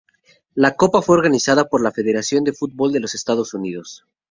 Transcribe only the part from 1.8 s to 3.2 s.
Federación de Fútbol de los